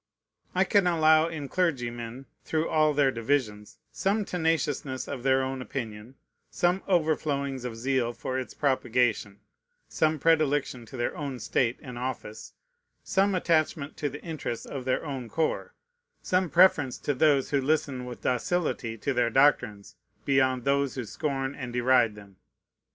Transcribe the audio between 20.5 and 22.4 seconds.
those who scorn and deride them.